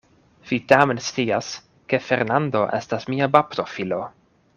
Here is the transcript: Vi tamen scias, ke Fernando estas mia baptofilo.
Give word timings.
Vi 0.51 0.57
tamen 0.71 1.01
scias, 1.07 1.49
ke 1.93 1.99
Fernando 2.05 2.63
estas 2.79 3.07
mia 3.15 3.29
baptofilo. 3.37 4.01